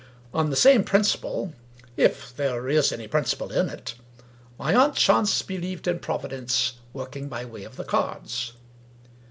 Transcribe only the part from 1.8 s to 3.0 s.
(if there is